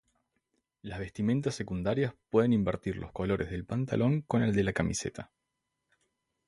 [0.81, 5.31] Las vestimentas secundarias puede invertir los colores del pantalón con el de la camiseta.